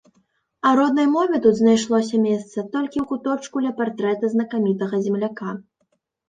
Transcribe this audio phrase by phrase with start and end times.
[0.67, 5.49] А роднай мове тут знайшлося месца толькі ў куточку ля партрэта знакамітага земляка.